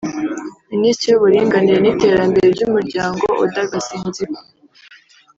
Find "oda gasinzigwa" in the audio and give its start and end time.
3.43-4.39